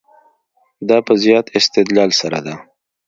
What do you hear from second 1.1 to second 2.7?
زیات استدلال سره ده.